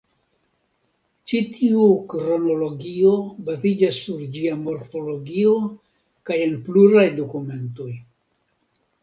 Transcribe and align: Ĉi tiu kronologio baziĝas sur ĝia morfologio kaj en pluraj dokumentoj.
Ĉi 1.31 1.41
tiu 1.57 1.83
kronologio 2.13 3.11
baziĝas 3.49 3.99
sur 4.07 4.25
ĝia 4.39 4.55
morfologio 4.63 5.53
kaj 6.31 6.41
en 6.49 6.59
pluraj 6.71 7.07
dokumentoj. 7.23 7.89